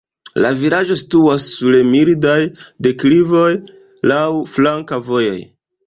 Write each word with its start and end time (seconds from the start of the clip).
La 0.43 0.51
vilaĝo 0.61 0.97
situas 1.01 1.45
sur 1.59 1.77
mildaj 1.91 2.39
deklivoj, 2.89 3.47
laŭ 4.15 4.27
flanka 4.57 5.05
vojoj. 5.13 5.41